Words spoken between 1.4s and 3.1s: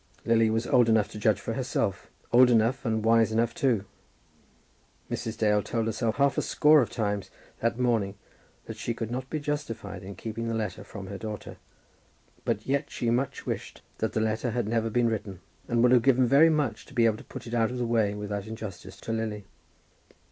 herself, old enough, and